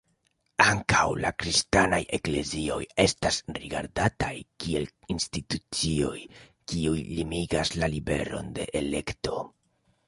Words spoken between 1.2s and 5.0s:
la kristanaj eklezioj estas rigardataj kiel